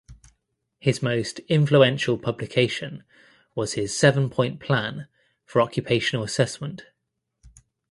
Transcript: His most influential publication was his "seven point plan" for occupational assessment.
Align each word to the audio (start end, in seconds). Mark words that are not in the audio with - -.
His 0.79 1.03
most 1.03 1.37
influential 1.47 2.17
publication 2.17 3.03
was 3.53 3.73
his 3.73 3.95
"seven 3.95 4.31
point 4.31 4.59
plan" 4.59 5.07
for 5.45 5.61
occupational 5.61 6.23
assessment. 6.23 6.81